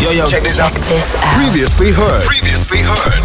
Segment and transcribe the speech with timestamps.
[0.00, 0.72] Yo, yo, check this out.
[0.72, 1.22] This out.
[1.42, 2.22] Previously heard.
[2.24, 3.22] Previously heard.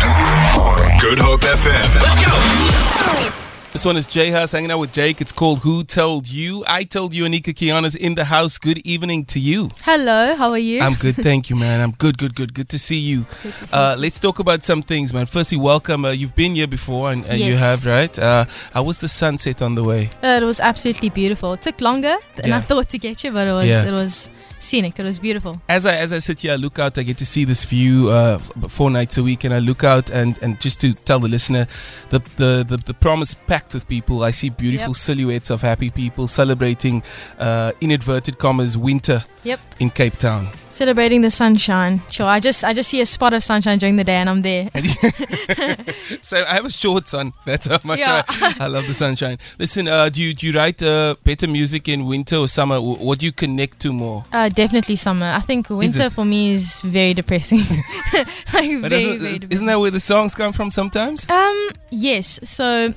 [1.01, 2.01] Good Hope FM.
[2.01, 3.35] Let's go.
[3.73, 5.21] This one is Jay Huss hanging out with Jake.
[5.21, 6.63] It's called Who Told You?
[6.67, 8.57] I told you Anica Kiana's in the house.
[8.57, 9.69] Good evening to you.
[9.83, 10.81] Hello, how are you?
[10.81, 11.79] I'm good, thank you, man.
[11.81, 12.53] I'm good, good, good.
[12.53, 13.25] Good to see you.
[13.41, 14.01] To see Uh, you.
[14.01, 15.25] let's talk about some things, man.
[15.27, 16.03] Firstly, welcome.
[16.05, 18.17] Uh, you've been here before, and, and you have, right?
[18.17, 20.09] Uh, how was the sunset on the way?
[20.23, 21.53] Uh, it was absolutely beautiful.
[21.53, 22.57] It took longer than Yeah.
[22.57, 23.85] I thought to get you, but it was Yeah.
[23.87, 24.29] it was
[24.59, 24.99] scenic.
[24.99, 25.59] It was beautiful.
[25.67, 26.97] As I as I sit here, I look out.
[26.97, 30.09] I get to see this view uh, four nights a week, and I look out
[30.11, 31.65] and, and just to tell the listener,
[32.09, 34.23] the the the, the prom is packed with people.
[34.23, 34.95] I see beautiful Yep.
[34.95, 37.01] silhouettes of happy people celebrating,
[37.39, 39.59] uh, in inverted commas, winter Yep.
[39.79, 40.49] in Cape Town.
[40.69, 42.01] Celebrating the sunshine.
[42.09, 44.41] Sure, I just I just see a spot of sunshine during the day and I'm
[44.41, 44.69] there.
[46.21, 47.33] So I have a shorts on.
[47.45, 48.23] That's how much Yeah.
[48.27, 49.37] I, I love the sunshine.
[49.57, 52.79] Listen, uh, do you do you write uh, better music in winter or summer?
[52.81, 54.23] What do you connect to more?
[54.33, 55.25] Uh, definitely summer.
[55.27, 57.59] I think winter for me is very depressing.
[58.13, 61.27] like very, isn't, very isn't that where the songs come from sometimes?
[61.29, 62.39] Um, yes.
[62.43, 62.93] So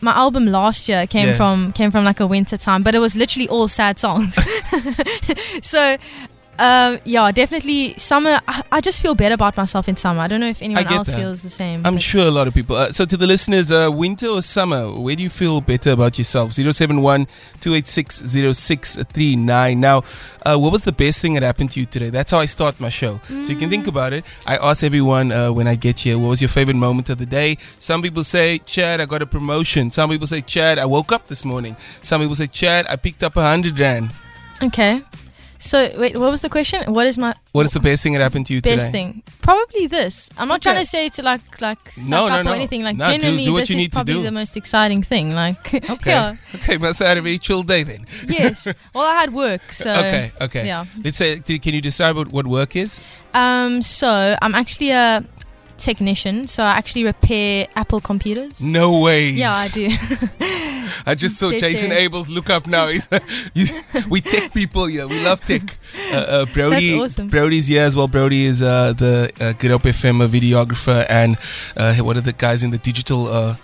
[0.00, 1.36] my album last year came Yeah.
[1.36, 4.38] from came from like a winter time, but it was literally all sad songs.
[5.62, 5.96] so.
[6.58, 8.40] Um, yeah, definitely summer.
[8.48, 10.20] I, I just feel better about myself in summer.
[10.20, 11.16] I don't know if anyone else that.
[11.16, 11.84] feels the same.
[11.84, 12.76] I'm sure a lot of people.
[12.76, 16.18] Uh, so to the listeners, uh, winter or summer, where do you feel better about
[16.18, 16.52] yourself?
[16.52, 17.26] 071
[17.60, 18.96] 286
[19.76, 20.02] Now,
[20.44, 22.10] uh, what was the best thing that happened to you today?
[22.10, 23.20] That's how I start my show.
[23.28, 23.70] So you can Mm.
[23.70, 24.24] think about it.
[24.46, 27.26] I ask everyone uh, when I get here, what was your favorite moment of the
[27.26, 27.58] day?
[27.78, 29.90] Some people say, Chad, I got a promotion.
[29.90, 31.76] Some people say, Chad, I woke up this morning.
[32.02, 34.10] Some people say, Chad, I picked up a hundred rand.
[34.62, 35.02] Okay.
[35.58, 36.92] So wait, what was the question?
[36.92, 38.92] What is my What is the best thing that happened to you best today?
[38.92, 39.22] thing?
[39.40, 40.28] Probably this.
[40.36, 40.70] I'm not Okay.
[40.72, 42.52] trying to say to like like suck No, no, up no.
[42.52, 42.82] or anything.
[42.82, 44.22] Like No, do- genuinely, do what this you is probably do.
[44.22, 45.32] the most exciting thing.
[45.32, 46.10] Like Okay.
[46.10, 48.06] yeah, Okay, must have had a very chill day then.
[48.28, 48.66] yes.
[48.94, 50.66] Well, I had work, so okay, okay.
[50.66, 50.84] yeah.
[51.02, 53.00] Let's say, can you describe what, what work is?
[53.32, 55.24] Um, so I'm actually a
[55.78, 56.46] technician.
[56.46, 58.60] So I actually repair Apple computers.
[58.60, 59.30] No way.
[59.30, 59.90] Yeah, I do.
[61.06, 62.08] I just saw Dead Jason serious.
[62.08, 62.88] Abels look up now.
[62.88, 63.08] He's,
[63.54, 63.66] you,
[64.08, 65.06] we tech people here.
[65.06, 65.62] We love tech.
[66.12, 67.28] Uh, uh, Brody, That's awesome.
[67.28, 68.08] Brody's here as well.
[68.08, 71.36] Brody is uh, the uh, Good Hope FM videographer and
[71.76, 73.56] uh, one of the guys in the digital uh,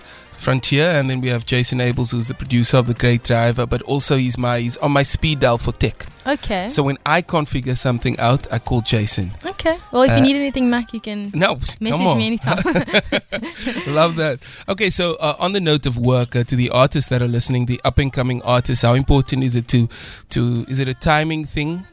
[0.43, 0.85] frontier.
[0.91, 4.17] And then we have Jason Abels, who's the producer of the Great Driver, but also
[4.17, 6.07] he's my he's on my speed dial for tech.
[6.27, 6.69] okay.
[6.69, 9.31] So when I can't figure something out, I call Jason.
[9.45, 9.77] okay.
[9.93, 12.59] Well, if uh, you need anything, Mac, you can No, message me anytime.
[13.87, 14.39] Love that.
[14.69, 17.67] Okay, so uh, on the note of work, uh, to the artists that are listening,
[17.67, 19.89] the up and coming artists, how important is it to
[20.31, 21.85] to is it a timing thing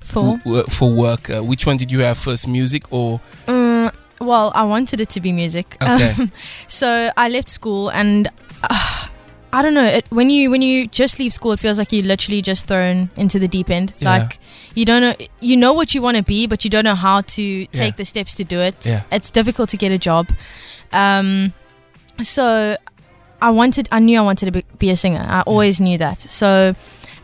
[0.00, 1.30] For w- w- for work?
[1.30, 3.53] Uh, which one did you have first, music or Um,
[4.24, 5.76] well, I wanted it to be music.
[5.84, 6.14] Okay.
[6.18, 6.32] Um,
[6.66, 8.28] so I left school, and
[8.62, 9.06] uh,
[9.52, 9.84] I don't know.
[9.84, 13.10] It, when you when you just leave school, it feels like you're literally just thrown
[13.16, 13.94] into the deep end.
[13.98, 14.18] Yeah.
[14.18, 14.38] Like
[14.74, 17.20] you don't know you know what you want to be, but you don't know how
[17.20, 18.74] to take the steps to do it.
[18.84, 19.02] Yeah.
[19.12, 20.28] It's difficult to get a job.
[20.92, 21.52] Um,
[22.20, 22.76] so
[23.40, 23.88] I wanted.
[23.92, 25.24] I knew I wanted to be, be a singer.
[25.24, 26.20] I always knew that.
[26.20, 26.74] So.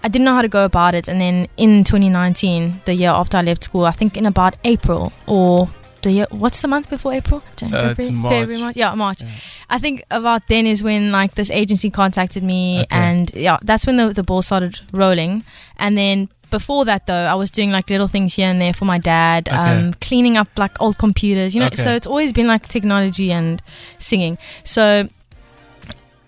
[0.03, 3.37] I didn't know how to go about it, and then in 2019, the year after
[3.37, 5.69] I left school, I think in about April or
[6.03, 7.43] the year, what's the month before April?
[7.56, 8.77] January, Uh, February, February, March.
[8.77, 9.22] Yeah, March.
[9.22, 9.28] Yeah.
[9.69, 12.97] I think about then is when like this agency contacted me, Okay.
[12.97, 15.44] and yeah, that's when the the ball started rolling.
[15.78, 18.84] And then before that, though, I was doing like little things here and there for
[18.84, 19.56] my dad, Okay.
[19.56, 21.66] um, cleaning up like old computers, you know.
[21.69, 21.77] Okay.
[21.77, 23.62] So it's always been like technology and
[23.99, 24.37] singing.
[24.65, 25.09] So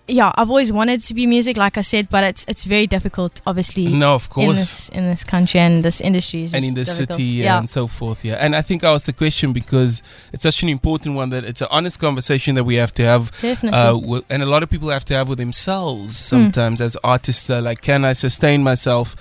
[0.07, 3.41] yeah, I've always wanted to be music, like I said, but it's it's very difficult,
[3.45, 3.87] obviously.
[3.87, 4.15] no?
[4.15, 4.57] Of In course.
[4.57, 7.11] this in this country and this industry, is and in the difficult.
[7.11, 8.35] city yeah, and so forth, yeah.
[8.35, 10.03] And I think I asked the question because
[10.33, 13.31] it's such an important one that it's an honest conversation that we have to have
[13.39, 14.17] definitely.
[14.17, 16.35] uh, and a lot of people have to have with themselves Hmm.
[16.35, 19.15] sometimes as artists are like can i sustain myself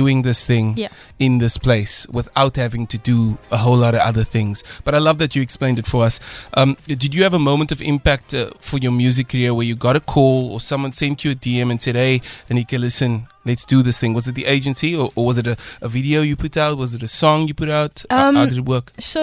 [0.00, 0.88] doing this thing Yeah.
[1.18, 3.18] in this place without having to do
[3.50, 4.56] a whole lot of other things.
[4.84, 6.20] But i love that you explained it for us.
[6.58, 9.76] Um, did you have a moment of impact uh, for your music career where you
[9.88, 12.20] got a call or someone sent you a dm and said hey
[12.50, 13.12] anica listen
[13.48, 14.12] let's do this thing.
[14.18, 16.72] Was it the agency or, or was it a, a video you put out?
[16.78, 17.94] Was it a song you put out?
[18.10, 18.86] How- how Um, did it work?
[18.98, 19.22] So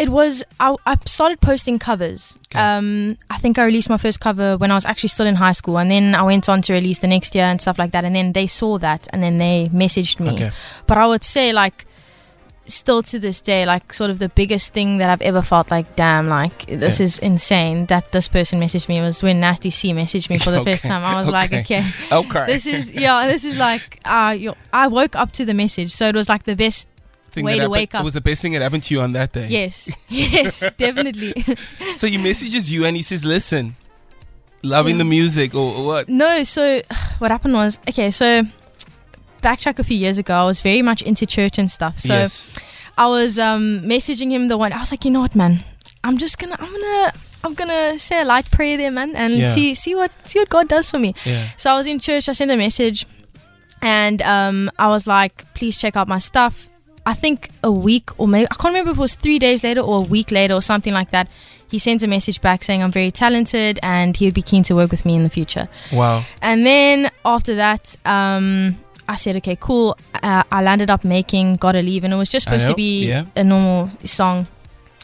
[0.00, 2.38] it was I, I started posting covers.
[2.48, 2.58] Okay.
[2.58, 5.52] Um, I think I released my first cover when I was actually still in high
[5.60, 8.04] school, and then I went on to release the next year and stuff like that.
[8.04, 10.30] And then they saw that, and then they messaged me.
[10.30, 10.50] okay
[10.86, 11.86] But I would say like.
[12.66, 15.96] Still to this day, like sort of the biggest thing that I've ever felt like,
[15.96, 17.04] damn, like this Yeah.
[17.06, 20.62] is insane that this person messaged me was when Nasty C messaged me for the
[20.62, 21.02] first time.
[21.02, 21.80] I was like, Okay.
[21.80, 24.36] okay, okay this is yeah, this is like uh,
[24.72, 26.86] I woke up to the message, so it was like the best
[27.32, 28.00] thing way that to happened- wake up.
[28.02, 31.32] it was the best thing that happened to you on that day Yes, yes, definitely.
[31.96, 33.76] So he messages you and he says, "Listen,
[34.62, 34.98] loving Yeah.
[34.98, 36.82] the music or, or what?" no, so
[37.18, 38.10] what happened was okay.
[38.10, 38.42] So
[39.42, 41.98] backtrack a few years ago, I was very much into church and stuff.
[41.98, 42.58] So yes.
[42.98, 44.72] I was um, messaging him the one.
[44.72, 45.64] I was like, you know what, man?
[46.04, 47.12] I'm just gonna, I'm gonna,
[47.44, 49.46] I'm gonna say a light prayer there, man, and Yeah.
[49.46, 51.14] see, see what, see what God does for me.
[51.24, 51.48] Yeah.
[51.56, 52.28] So I was in church.
[52.28, 53.06] I sent a message,
[53.80, 56.68] and um, I was like, "Please check out my stuff."
[57.06, 59.80] I think a week or maybe I can't remember if it was three days later
[59.80, 61.28] or a week later or something like that.
[61.68, 64.74] He sends a message back saying I'm very talented and he would be keen to
[64.74, 65.68] work with me in the future.
[65.92, 66.24] Wow.
[66.42, 68.76] And then after that, um,
[69.08, 69.96] I said, okay, cool.
[70.22, 73.08] Uh, I landed up making "Gotta Leave," and it was just supposed know, to be
[73.08, 73.24] yeah.
[73.34, 74.46] a normal song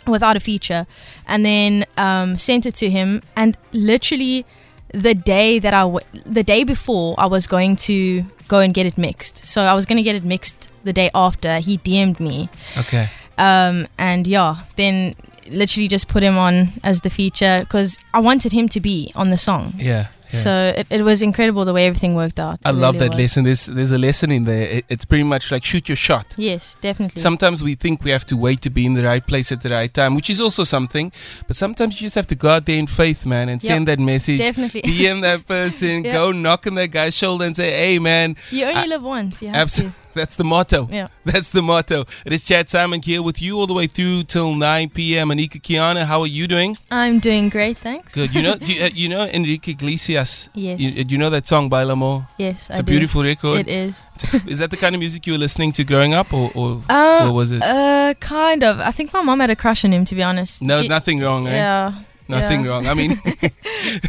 [0.06, 0.87] without a feature.
[1.26, 4.46] And then um, sent it to him, and literally
[4.93, 8.87] the day that I w- the day before I was going to go and get
[8.87, 9.38] it mixed.
[9.38, 11.58] So I was going to get it mixed the day after.
[11.58, 12.48] He DM'd me,
[12.78, 13.08] Okay.
[13.36, 15.14] um, and yeah, then
[15.48, 19.30] literally just put him on as the feature because I wanted him to be on
[19.30, 19.74] the song.
[19.76, 20.06] Yeah.
[20.31, 20.38] Yeah.
[20.38, 22.58] So it, it was incredible the way everything worked out.
[22.64, 23.19] I It love really that was.
[23.20, 23.44] lesson.
[23.44, 24.69] There's there's a lesson in there.
[24.78, 26.34] It, it's pretty much like shoot your shot.
[26.37, 27.20] Yes, definitely.
[27.20, 29.70] Sometimes we think we have to wait to be in the right place at the
[29.70, 31.12] right time, which is also something.
[31.46, 33.70] But sometimes you just have to go out there in faith, man, and Yep.
[33.73, 34.38] send that message.
[34.38, 34.82] definitely.
[34.96, 36.12] DM that person, Yeah.
[36.14, 39.43] go knock on that guy's shoulder and say, "Hey, man, you only I- live once.
[39.43, 39.94] You have Absolutely.
[40.17, 40.88] That's the motto.
[40.90, 41.08] Yeah.
[41.26, 42.06] That's the motto.
[42.25, 45.29] It is Chad Simon here with you all the way through till 9 p.m.
[45.29, 46.79] Anica Kiana, how are you doing?
[46.90, 48.14] I'm doing great, thanks.
[48.14, 48.34] Good.
[48.34, 50.15] You know, do you, uh, you know Enrique Iglesias.
[50.54, 50.78] Yes.
[50.80, 52.26] You, you know that song Bailamo?
[52.38, 52.90] yes, It's I a do.
[52.92, 53.58] beautiful record.
[53.60, 54.06] It is.
[54.46, 57.26] Is that the kind of music you were listening to growing up, or, or Um,
[57.26, 57.62] what was it?
[57.62, 58.78] uh, kind of.
[58.80, 60.62] I think my mom had a crush on him, to be honest.
[60.62, 61.46] no, She- nothing wrong.
[61.46, 61.52] Eh?
[61.52, 61.92] Yeah.
[62.28, 62.70] Nothing yeah.
[62.70, 62.87] wrong.
[62.87, 63.12] I mean,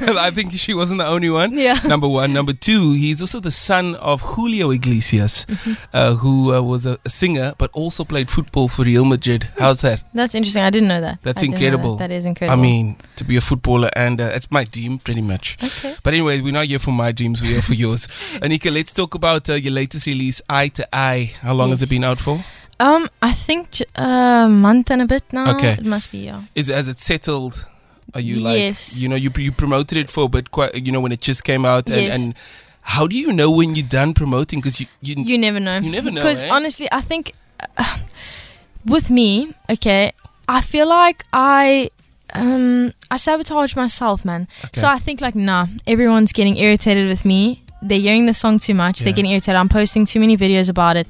[0.01, 1.57] I think she wasn't the only one.
[1.57, 1.79] Yeah.
[1.85, 2.33] Number one.
[2.33, 5.73] Number two, he's also the son of Julio Iglesias, Mm-hmm.
[5.93, 9.47] uh, who uh, was a, a singer but also played football for Real Madrid.
[9.57, 10.03] How's that?
[10.13, 10.63] That's interesting.
[10.63, 11.19] I didn't know that.
[11.21, 11.95] That's I incredible.
[11.97, 12.09] That.
[12.09, 12.57] that is incredible.
[12.59, 15.57] I mean, to be a footballer, and uh, it's my dream, pretty much.
[15.63, 15.95] okay.
[16.03, 18.07] But anyway, we're not here for my dreams, we're here for yours.
[18.41, 21.33] Anica, let's talk about uh, your latest release, Eye to Eye.
[21.41, 22.43] How long has it been out for?
[22.79, 25.55] Um, I think a month and a bit now.
[25.55, 25.73] Okay.
[25.73, 26.43] It must be, yeah.
[26.53, 27.67] Is Has it settled?
[28.13, 29.01] Are you like, Yes.
[29.01, 31.43] you know, you, you promoted it for a bit, quite, you know, when it just
[31.43, 31.89] came out?
[31.89, 32.15] And, Yes.
[32.25, 32.33] and
[32.81, 34.59] how do you know when you're done promoting?
[34.59, 35.79] Because you, you, You never know.
[35.79, 36.49] You never know, Because eh?
[36.49, 37.33] honestly, I think
[37.77, 37.97] uh,
[38.85, 40.11] with me, okay,
[40.47, 41.91] I feel like I
[42.33, 44.47] um I sabotage myself, man.
[44.59, 44.79] Okay.
[44.81, 47.63] So I think like, nah, everyone's getting irritated with me.
[47.81, 48.99] They're hearing the song too much.
[48.99, 49.05] Yeah.
[49.05, 49.55] They're getting irritated.
[49.55, 51.07] I'm posting too many videos about it.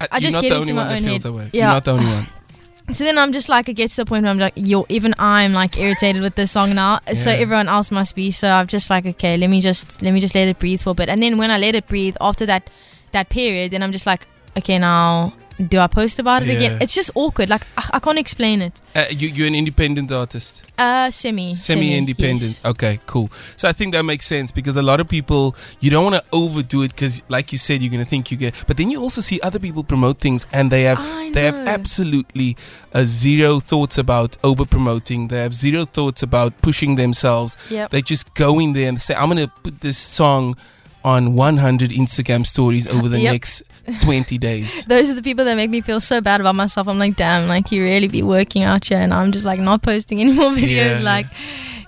[0.00, 1.24] I, I just get into my own head.
[1.24, 1.50] way.
[1.52, 1.72] You're Yeah.
[1.72, 2.26] not the only one.
[2.92, 5.14] So then I'm just like, it gets to the point where I'm like, yo, even
[5.18, 7.00] I'm like irritated with this song now.
[7.14, 8.30] So everyone else must be.
[8.30, 10.90] So I'm just like, okay, let me just let me just let it breathe for
[10.90, 11.08] a bit.
[11.08, 12.70] And then when I let it breathe after that
[13.12, 16.54] that period, then I'm just like, okay, now do I post about it Yeah.
[16.54, 16.78] again?
[16.82, 17.48] It's just awkward.
[17.48, 18.80] Like I, I can't explain it.
[18.94, 20.64] Uh, you, you're an independent artist.
[20.78, 22.64] Uh, semi, semi-independent yes.
[22.66, 26.04] okay cool so i think that makes sense because a lot of people you don't
[26.04, 28.76] want to overdo it because like you said you're going to think you get but
[28.76, 30.98] then you also see other people promote things and they have
[31.32, 32.58] they have absolutely
[32.92, 37.90] uh, zero thoughts about over promoting they have zero thoughts about pushing themselves Yep.
[37.92, 40.56] they just go in there and say i'm going to put this song
[41.04, 43.32] on 100 instagram stories over the Yep.
[43.32, 43.62] next
[44.00, 46.88] 20 days Those are the people that make me feel so bad about myself.
[46.88, 49.82] I'm like, damn, like you really be working out here, and I'm just like not
[49.82, 50.96] posting any more videos.
[50.98, 51.00] Yeah.
[51.02, 51.26] Like,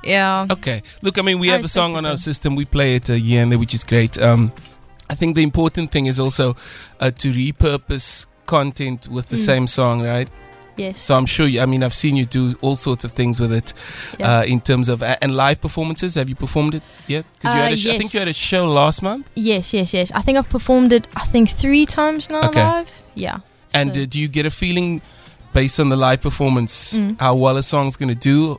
[0.05, 0.83] yeah, Okay.
[1.03, 2.55] Look, I mean, we I have the song on our system.
[2.57, 4.17] We play it uh, here and there, which is great.
[4.21, 4.53] Um,
[5.11, 6.55] I think the important thing is also
[7.01, 9.47] uh, to repurpose content with the Mm.
[9.47, 10.29] same song, right?
[10.79, 11.47] Yes, So I'm sure.
[11.47, 13.73] You, I mean, I've seen you do all sorts of things with it
[14.19, 14.39] Yeah.
[14.39, 16.15] uh, in terms of and live performances.
[16.15, 17.25] Have you performed it yet?
[17.35, 19.27] Because you Uh, had a sh- I think you had a show last month.
[19.35, 20.13] yes, yes, yes.
[20.13, 21.07] I think I've performed it.
[21.17, 22.65] I think three times now Okay.
[22.65, 22.91] live.
[23.15, 23.37] Yeah.
[23.75, 25.01] And So- uh, do you get a feeling
[25.53, 27.17] based on the live performance Mm.
[27.21, 28.59] how well a song's going to do?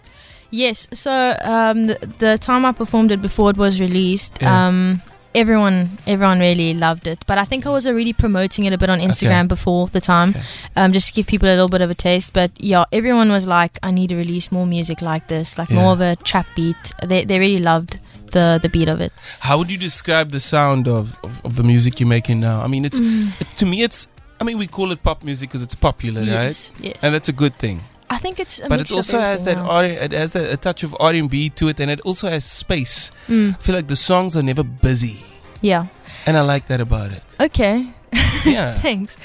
[0.52, 0.88] Yes.
[0.94, 4.68] So um, the, the time I performed it before it was released, Yeah.
[4.68, 5.02] um,
[5.40, 7.20] everyone everyone really loved it.
[7.30, 10.30] But I think I was already promoting it a bit on Instagram before the time,
[10.30, 10.44] Okay.
[10.76, 12.34] um, just to give people a little bit of a taste.
[12.34, 15.82] But yeah, everyone was like, I need to release more music like this, like Yeah.
[15.82, 16.84] more of a trap beat.
[17.12, 18.00] They they really loved
[18.32, 19.12] the the beat of it.
[19.40, 22.62] How would you describe the sound of, of, of the music you're making now?
[22.62, 23.32] I mean, it's Mm.
[23.42, 24.08] it, to me, it's.
[24.42, 26.28] I mean, we call it pop music because it's popular, right?
[26.48, 26.96] yes, yes.
[27.04, 27.82] And that's a good thing.
[28.12, 30.82] I think it's a but it also has that R, it has that, a touch
[30.88, 33.12] of R and B to it, and it also has space.
[33.28, 35.18] Mm, I feel like the songs are never busy,
[35.62, 35.88] yeah.
[36.26, 37.24] and I like that about it.
[37.40, 37.88] Okay.
[38.46, 38.74] Yeah.
[38.80, 39.18] Thanks.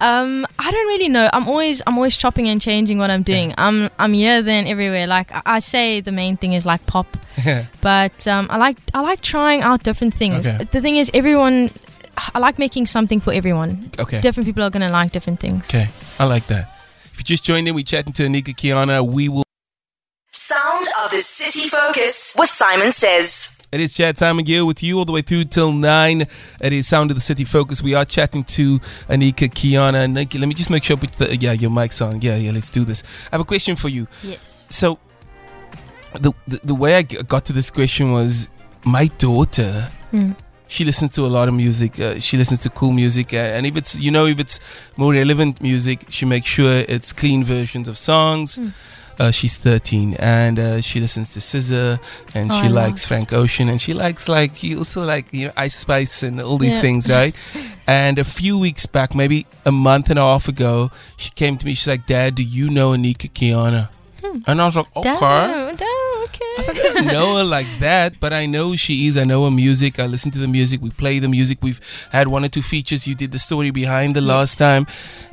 [0.00, 1.28] Um, I don't really know.
[1.32, 3.52] I'm always I'm always chopping and changing what I'm doing.
[3.58, 5.06] I'm I'm here then everywhere.
[5.06, 7.66] Like I, I say, the main thing is like pop, yeah.
[7.80, 10.48] but um, I like I like trying out different things.
[10.48, 10.64] Okay.
[10.70, 11.70] The thing is, everyone.
[12.34, 13.92] I like making something for everyone.
[13.98, 14.20] Okay.
[14.20, 15.68] Different people are gonna like different things.
[15.70, 15.88] Okay.
[16.18, 16.68] I like that.
[17.12, 19.06] If you just joined in, we're chatting to Anica Kiana.
[19.06, 19.44] We will.
[20.30, 23.57] Sound of of the City Focus with Simon Says.
[23.70, 26.22] It is chat time again with you all the way through till nine.
[26.58, 27.82] It is Sound of the City Focus.
[27.82, 28.78] We are chatting to
[29.10, 30.06] Anica Kiana.
[30.06, 32.22] Anica, let me just make sure I put the yeah your mic's on.
[32.22, 32.52] Yeah, yeah.
[32.52, 33.02] Let's do this.
[33.26, 34.08] I have a question for you.
[34.22, 34.68] Yes.
[34.70, 34.98] So,
[36.14, 38.48] the the, the way I got to this question was
[38.86, 39.90] my daughter.
[40.14, 40.34] Mm.
[40.66, 42.00] She listens to a lot of music.
[42.00, 44.60] Uh, she listens to cool music, uh, and if it's you know if it's
[44.96, 48.56] more relevant music, she makes sure it's clean versions of songs.
[48.56, 48.72] Mm.
[49.18, 51.98] Uh, she's 13 and uh, she listens to SZA
[52.36, 55.46] and Oh, she I likes Frank Ocean and she likes like you also like you
[55.48, 56.80] know, Ice Spice and all these Yeah.
[56.80, 57.34] things, right?
[57.86, 61.66] and a few weeks back, maybe a month and a half ago, she came to
[61.66, 61.74] me.
[61.74, 63.88] She's like, "Dad, do you know Anica Kiana?"
[64.46, 65.20] And I was like, "Okay." Hmm.
[65.20, 66.07] Damn, damn, okay.
[66.58, 69.16] I I don't know her like that, but I know she is.
[69.16, 69.98] I know her music.
[69.98, 70.80] I listen to the music.
[70.82, 71.58] We play the music.
[71.62, 71.80] We've
[72.12, 73.06] had one or two features.
[73.06, 74.86] You did the story behind the last time,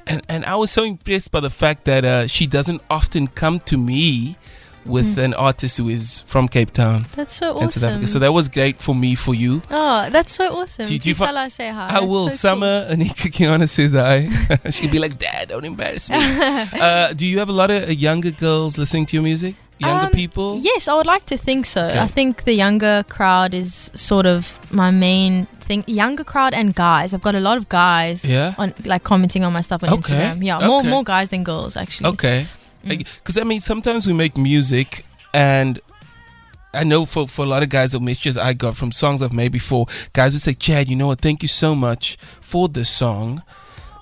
[0.08, 3.60] and and I was so impressed by the fact that uh, she doesn't often come
[3.62, 4.38] to me
[4.86, 7.90] with an artist who is from Cape Town That's so awesome.
[7.90, 8.06] Africa.
[8.06, 9.64] So that was great for me, for you.
[9.72, 10.86] oh, that's so awesome.
[10.86, 11.88] Do you- do you Please fi- I say hi.
[11.90, 12.30] I That's will.
[12.30, 12.62] so cool.
[12.62, 14.30] Summer Anica Kiana says hi.
[14.70, 16.18] She'll be like, Dad, don't embarrass me.
[16.80, 19.56] uh, do you have a lot of uh, younger girls listening to your music?
[19.80, 20.58] Younger Um, people?
[20.62, 21.86] Yes, I would like to think so.
[21.88, 22.00] Okay.
[22.00, 25.84] I think the younger crowd is sort of my main thing.
[25.88, 27.14] Younger crowd and guys.
[27.14, 28.54] I've got a lot of guys Yeah?
[28.58, 30.44] on like commenting on my stuff on Okay, Instagram.
[30.44, 30.90] Yeah, more okay.
[30.90, 32.10] more guys than girls actually.
[32.12, 32.48] Okay.
[32.86, 33.00] Mm.
[33.00, 35.04] Because I mean, sometimes we make music,
[35.34, 35.80] and
[36.74, 39.34] I know for, for a lot of guys, the messages I got from songs I've
[39.34, 41.20] made before, guys would say, "Chad, you know what?
[41.20, 43.42] Thank you so much for this song.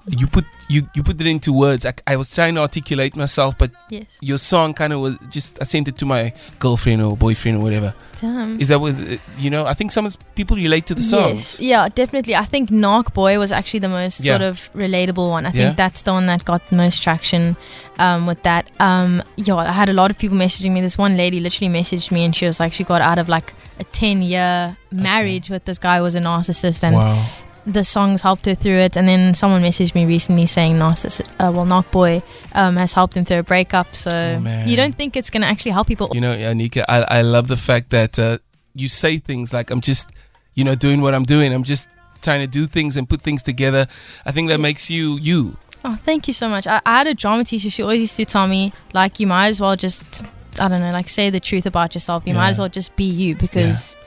[0.07, 1.85] You put you you put it into words.
[1.85, 4.17] I, I was trying to articulate myself, but Yes.
[4.21, 7.61] your song kind of was just I sent it to my girlfriend or boyfriend or
[7.61, 7.93] whatever.
[8.19, 8.59] Damn.
[8.59, 9.01] Is that was
[9.37, 9.65] you know?
[9.65, 11.57] I think some people relate to the songs.
[11.57, 12.35] Yes, yeah, definitely.
[12.35, 14.33] I think Narc Boy was actually the most Yeah.
[14.33, 15.45] sort of relatable one.
[15.45, 17.55] I think that's the one that got the most traction
[17.97, 18.69] um, with that.
[18.81, 20.81] Um, yeah, I had a lot of people messaging me.
[20.81, 23.53] This one lady literally messaged me and she was like, she got out of like
[23.79, 27.25] a 10 year marriage with this guy who was a narcissist and Wow.
[27.65, 28.97] The songs helped her through it.
[28.97, 32.21] And then someone messaged me recently saying narcissist, uh, well, Narc Boy
[32.53, 33.95] um, has helped him through a breakup.
[33.95, 36.09] So Oh, you don't think it's going to actually help people.
[36.13, 38.39] You know, Anica, I, I love the fact that uh,
[38.75, 40.09] you say things like, I'm just,
[40.55, 41.53] you know, doing what I'm doing.
[41.53, 41.89] I'm just
[42.21, 43.87] trying to do things and put things together.
[44.25, 45.57] I think that makes you you.
[45.85, 46.65] Oh, thank you so much.
[46.67, 47.69] I, I had a drama teacher.
[47.69, 50.23] She always used to tell me, like, you might as well just,
[50.59, 52.23] I don't know, like, say the truth about yourself.
[52.25, 53.97] You might as well just be you because,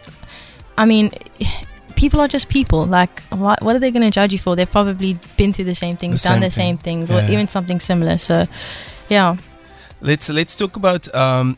[0.78, 1.10] I mean,
[1.96, 2.86] people are just people.
[2.86, 4.54] Like, what, what are they going to judge you for?
[4.54, 6.98] They've probably been through the same things, The done same the same thing.
[7.06, 7.26] things, Yeah.
[7.26, 8.18] or even something similar.
[8.18, 8.46] So,
[9.08, 9.36] yeah.
[10.00, 11.56] Let's let's talk about um,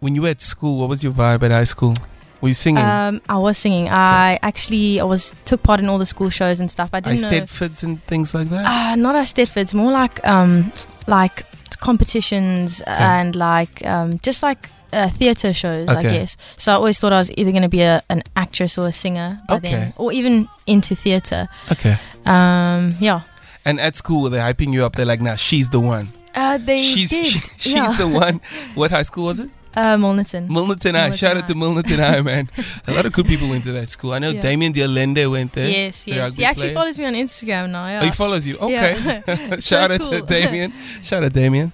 [0.00, 0.78] when you were at school.
[0.80, 1.94] What was your vibe at high school?
[2.40, 2.84] Were you singing?
[2.84, 3.88] Um, I was singing.
[3.88, 6.90] I actually I was took part in all the school shows and stuff.
[6.92, 7.28] I didn't know.
[7.28, 8.64] eisteddfods and things like that.
[8.66, 10.72] Uh, not as eisteddfods, more like um,
[11.06, 11.44] like
[11.78, 16.36] competitions and like um, just like uh, theater shows, I guess.
[16.56, 18.92] So I always thought I was either going to be a, an actress or a
[18.92, 19.70] singer, by Okay.
[19.70, 21.48] then, or even into theater.
[21.70, 21.96] okay.
[22.26, 23.22] Um, yeah,
[23.64, 24.94] And at school, they're hyping you up.
[24.96, 26.08] They're like, "Nah, she's the one.
[26.34, 27.26] uh, they she's did.
[27.26, 27.96] she- she's yeah.
[27.98, 28.40] the one."
[28.74, 29.50] What high school was it?
[29.74, 30.48] uh, Milnerton.
[30.48, 31.16] Milnerton High.
[31.16, 31.54] Shout out to.
[31.54, 32.48] Milnerton High, man.
[32.86, 34.12] A lot of good people went to that school.
[34.12, 34.40] I know Yeah.
[34.42, 35.66] Damien Dialende went there.
[35.68, 36.36] yes, yes.
[36.36, 36.74] He actually player.
[36.74, 37.86] follows me on Instagram now.
[37.88, 38.00] Yeah.
[38.02, 38.58] Oh, he follows you.
[38.58, 38.94] Okay.
[39.26, 39.56] Yeah.
[39.58, 40.26] Shout So out to cool.
[40.26, 40.72] Damien.
[41.02, 41.72] Shout out Damien.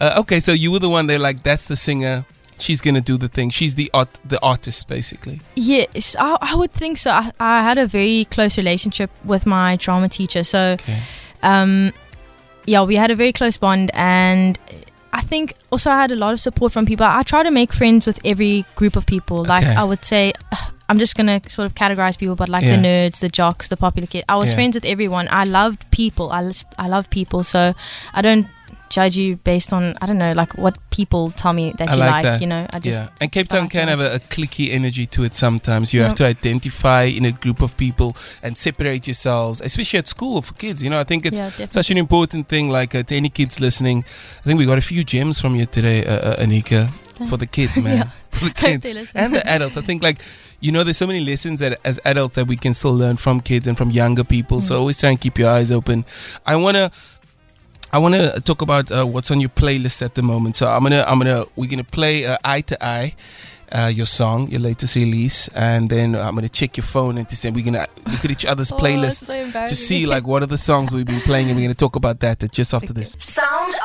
[0.00, 2.24] Uh, okay, so you were the one they're like that's the singer.
[2.58, 3.50] She's gonna do the thing.
[3.50, 5.40] She's the art, the artist, basically.
[5.54, 7.10] Yes, I, I would think so.
[7.10, 10.44] I, I had a very close relationship with my drama teacher.
[10.44, 10.98] So, Okay.
[11.42, 11.92] um,
[12.66, 14.58] yeah, we had a very close bond, and
[15.12, 17.06] I think also I had a lot of support from people.
[17.06, 19.44] I try to make friends with every group of people.
[19.44, 19.74] Like Okay.
[19.74, 20.32] I would say,
[20.90, 22.76] I'm just gonna sort of categorize people, but like Yeah.
[22.76, 24.24] the nerds, the jocks, the popular kids.
[24.28, 24.56] I was Yeah.
[24.56, 25.28] friends with everyone.
[25.30, 26.30] I loved people.
[26.30, 27.42] I I love people.
[27.44, 27.72] So
[28.14, 28.46] I don't
[28.90, 31.98] judge you based on I don't know like what people tell me that I you
[32.00, 32.22] like like.
[32.24, 32.40] that.
[32.40, 33.98] You know, I just yeah, and Cape Town like can that.
[33.98, 35.92] have a, a clicky energy to it sometimes.
[35.94, 40.42] You have to identify in a group of people and separate yourselves, especially at school
[40.42, 40.82] for kids.
[40.82, 42.70] You know, I think it's yeah, such an important thing.
[42.70, 44.04] Like uh, to any kids listening,
[44.40, 46.88] I think we got a few gems from you today, uh, uh, Anica,
[47.28, 48.10] for the kids, man, Yeah.
[48.30, 49.76] for the kids and the adults.
[49.76, 50.20] I think like
[50.60, 53.40] you know, there's so many lessons that as adults that we can still learn from
[53.40, 54.60] kids and from younger people.
[54.60, 54.78] So Mm.
[54.80, 56.04] always try and keep your eyes open.
[56.46, 56.90] I wanna.
[57.92, 60.56] I want to talk about uh, what's on your playlist at the moment.
[60.56, 63.14] So I'm gonna, I'm gonna, we're gonna play uh, Eye to Eye,
[63.72, 67.36] uh, your song, your latest release, and then I'm gonna check your phone and to
[67.36, 70.46] say we're gonna look at each other's Oh, playlists so to see like what are
[70.46, 73.00] the songs we've been playing, and we're gonna talk about that just after Okay.
[73.00, 73.16] this.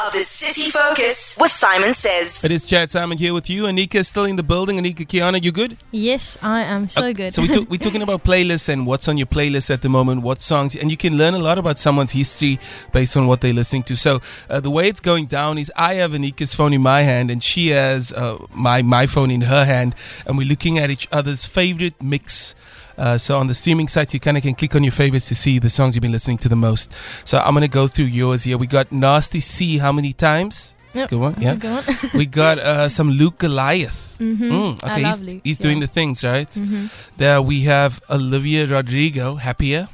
[0.03, 2.43] Sound of the City Focus with Simon Says.
[2.43, 3.63] It is Chad Simon here with you.
[3.63, 4.77] Anica is still in the building.
[4.77, 5.77] Anica Kiana, you good?
[5.91, 7.33] Yes, I am so Uh, good.
[7.33, 10.21] So we talk, we're talking about playlists and what's on your playlist at the moment,
[10.21, 12.59] what songs, and you can learn a lot about someone's history
[12.91, 13.95] based on what they're listening to.
[13.95, 14.19] So
[14.49, 17.41] uh, the way it's going down is I have Anica's phone in my hand and
[17.41, 19.95] she has uh, my my phone in her hand,
[20.25, 22.55] and we're looking at each other's favorite mix.
[22.97, 25.35] Uh, so on the streaming sites, you kind of can click on your favorites to
[25.35, 26.93] see the songs you've been listening to the most.
[27.27, 28.57] So I'm gonna go through yours here.
[28.57, 29.77] We got Nasty C.
[29.79, 30.75] How many times?
[30.93, 31.35] Yep, good one.
[31.39, 31.55] Yeah.
[31.55, 32.11] good one.
[32.13, 34.01] we got uh, some Luke Goliath.
[34.23, 34.37] Mhm.
[34.51, 35.87] Mm, okay, he's, Luke, he's doing yeah.
[35.87, 36.49] the things right.
[36.51, 36.87] Mhm.
[37.17, 39.89] There we have Olivia Rodrigo, happier.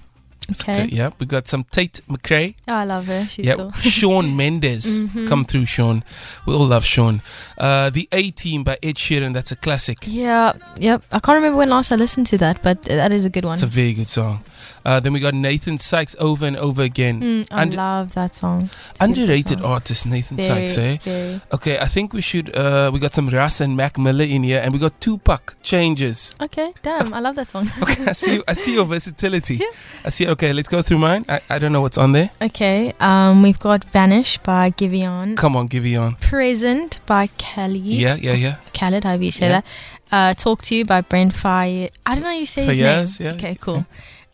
[0.51, 0.85] Okay.
[0.91, 1.11] yeah.
[1.19, 2.55] We got some Tate McRae.
[2.67, 3.25] Oh, I love her.
[3.27, 3.55] She's yeah.
[3.55, 3.71] cool.
[3.73, 5.01] Shawn Mendes.
[5.01, 5.27] Mhm.
[5.27, 6.03] Come through, Shawn.
[6.45, 7.21] We all love Shawn.
[7.57, 9.33] Uh, the A Team by Ed Sheeran.
[9.33, 9.97] That's a classic.
[10.07, 11.03] Yeah, yep.
[11.11, 13.53] I can't remember when last I listened to that, but that is a good one.
[13.53, 14.43] It's a very good song.
[14.85, 17.21] Uh, then we got Nathan Sykes over and over again.
[17.21, 18.69] Mm, I love that song.
[18.91, 19.67] It's Underrated song.
[19.71, 20.97] artist Nathan Very, Sykes, eh?
[21.03, 21.41] very.
[21.53, 22.55] Okay, I think we should.
[22.55, 26.33] Uh, we got some Russ and Mac Miller in here, and we got Tupac changes.
[26.41, 27.67] Okay, damn, I love that song.
[27.83, 28.41] Okay, I see.
[28.47, 29.55] I see your versatility.
[29.55, 29.67] Yeah.
[30.05, 30.27] I see.
[30.27, 31.25] Okay, let's go through mine.
[31.29, 32.29] I, I don't know what's on there.
[32.41, 35.35] Okay, um, we've got Vanish by Giveon.
[35.37, 36.13] Come on, give you.
[36.21, 37.79] Present by Kelly.
[37.79, 38.55] Yeah, yeah, yeah.
[38.73, 39.61] Khaled, however you say Yeah.
[39.61, 39.65] that.
[40.11, 41.91] Uh, Talk to You by Brent Faiyaz.
[42.05, 43.05] I don't know how you say his name.
[43.19, 43.33] yeah.
[43.33, 43.85] Okay, cool.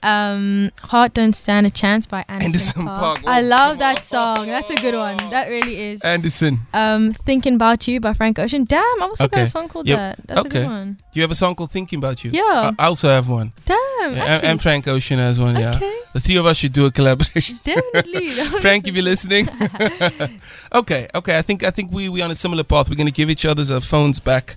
[0.05, 2.99] Um, Heart Don't Stand a Chance by Anderson, Anderson Paak.
[3.23, 3.27] Park.
[3.27, 4.03] I Oh, love that on.
[4.03, 4.47] song.
[4.47, 5.17] That's a good one.
[5.31, 6.01] That really is.
[6.01, 6.59] Anderson.
[6.73, 8.65] Um, Thinking About You by Frank Ocean.
[8.65, 9.41] Damn, I also got Okay.
[9.41, 9.97] a song called Yep.
[9.97, 10.27] that.
[10.27, 10.97] That's a good one.
[11.11, 12.31] Do you have a song called "Thinking About You"?
[12.31, 12.71] Yeah.
[12.77, 13.51] I I also have one.
[13.65, 14.49] Damn, Yeah, and, actually.
[14.49, 15.55] and Frank Ocean has one.
[15.55, 15.71] Yeah.
[15.75, 17.59] Okay, The three of us should do a collaboration.
[17.63, 18.29] definitely.
[18.61, 19.47] Frank, if you're listening.
[20.73, 21.37] okay, okay.
[21.37, 22.89] I think I think we we on a similar path.
[22.89, 24.55] We're gonna give each other's our phones back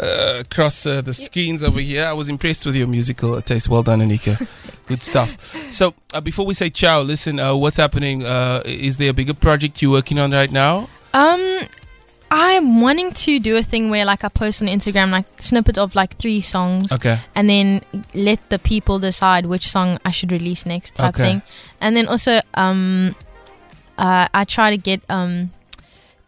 [0.00, 2.04] uh, across uh, the screens over here.
[2.04, 3.68] I was impressed with your musical taste.
[3.68, 4.46] Well done, Anica.
[4.86, 5.40] Good stuff.
[5.72, 7.38] So uh, before we say ciao, listen.
[7.40, 8.24] Uh, what's happening?
[8.24, 10.88] Uh, is there a bigger project you're working on right now?
[11.14, 11.60] Um,
[12.30, 15.94] I'm wanting to do a thing where like I post on Instagram like snippet of
[15.94, 17.18] like three songs Okay.
[17.36, 17.80] and then
[18.14, 21.24] let the people decide which song I should release next type Okay.
[21.24, 21.42] thing.
[21.80, 23.14] And then also um
[23.96, 25.50] uh, I try to get um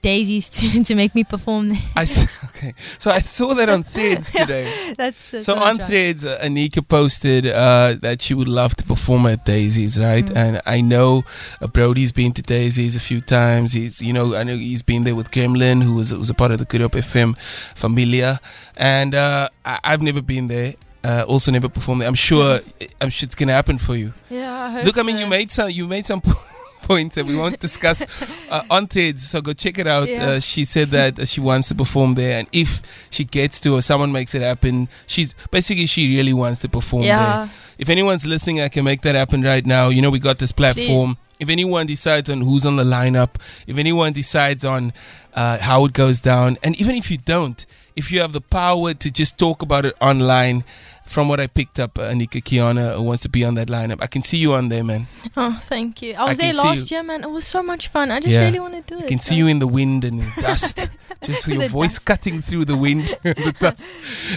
[0.02, 1.78] daisies to, to make me perform there.
[1.96, 2.74] I s- okay.
[2.98, 4.94] So I saw that on Threads today.
[4.96, 5.78] That's, So on.
[5.78, 10.24] Threads, uh, Anica posted uh, that she would love to perform at Daisy's, right?
[10.24, 10.36] Mm.
[10.36, 11.24] And I know
[11.60, 13.72] uh, Brody's been to Daisy's a few times.
[13.74, 16.50] He's, you know, I know he's been there with Gremlin, who was was a part
[16.52, 17.36] of the Good Hope FM
[17.75, 18.40] Familia,
[18.76, 20.75] and uh, I, I've never been there.
[21.04, 22.08] Uh, also, never performed there.
[22.08, 22.58] I'm sure.
[23.00, 24.12] I'm sure it's gonna happen for you.
[24.28, 25.23] Yeah, I Look, I mean, so.
[25.23, 25.71] you made some.
[25.71, 26.21] You made some.
[26.86, 28.06] Points that we won't discuss
[28.50, 30.26] uh, on threads so go check it out Yeah.
[30.26, 32.70] uh, she said that she wants to perform there and if
[33.10, 37.02] she gets to or someone makes it happen she's basically she really wants to perform
[37.02, 39.90] there if anyone's listening, I can make that happen right now.
[39.90, 41.18] You know, we got this platform.
[41.38, 43.32] If anyone decides on who's on the lineup,
[43.66, 44.94] if anyone decides on
[45.34, 48.94] uh, how it goes down, and even if you don't, if you have the power
[48.94, 50.64] to just talk about it online,
[51.06, 53.99] from what I picked up, uh, Anica Kiana wants to be on that lineup.
[54.02, 55.06] I can see you on there, man.
[55.36, 56.14] Oh, thank you.
[56.14, 56.97] I I was can there last you.
[56.97, 57.23] year, man.
[57.25, 58.10] It was so much fun.
[58.10, 58.45] I just Yeah.
[58.45, 59.04] really want to do it.
[59.04, 60.88] I can see you in the wind and the dust,
[61.22, 62.06] just your voice dust.
[62.06, 63.90] cutting through the wind, the dust,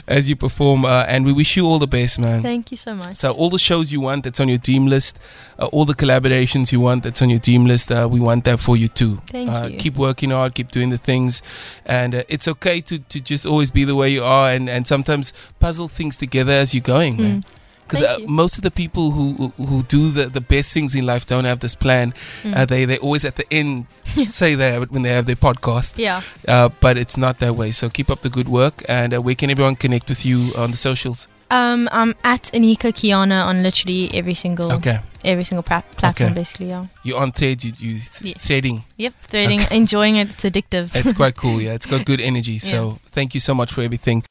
[0.07, 0.85] as you perform.
[0.85, 2.41] Uh, and we wish you all the best, man.
[2.41, 3.17] Thank you so much.
[3.17, 5.19] So all the shows you want that's on your dream list,
[5.57, 8.59] uh, all the collaborations you want that's on your dream list, uh, we want that
[8.59, 9.17] for you too.
[9.27, 9.77] Thank uh, you.
[9.77, 11.41] Keep working hard, keep doing the things,
[11.85, 14.87] and uh, it's okay to, to just always be the way you are, and, and
[14.87, 17.43] sometimes puzzle things together as you're going, man.
[17.89, 21.25] Because uh, most of the people who who, do the, the best things in life
[21.25, 22.13] don't have this plan.
[22.43, 22.55] Mm.
[22.55, 23.87] Uh, they they always at the end
[24.27, 26.21] say they have it when they have their podcast, yeah.
[26.47, 27.71] uh, but it's not that way.
[27.71, 30.71] So keep up the good work, and uh, where can everyone connect with you on
[30.71, 31.27] the socials?
[31.51, 36.35] Um, I'm at Anica Kiana on literally every single Okay, every single pra- platform, Okay.
[36.41, 36.69] basically.
[36.69, 36.85] Yeah.
[37.03, 38.37] you're on threads, you you Yes.
[38.37, 38.83] threading.
[38.97, 39.13] Yep.
[39.23, 40.29] Threading, enjoying it.
[40.29, 40.93] It's addictive.
[40.93, 41.73] It's quite cool, yeah.
[41.73, 42.59] It's got good energy.
[42.59, 44.23] So thank you so much for everything.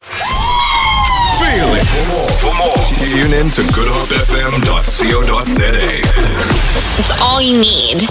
[1.58, 1.82] Feel it.
[1.90, 5.74] For more, for more, tune in to goodhopefm.co.za.
[7.00, 8.06] It's all you need.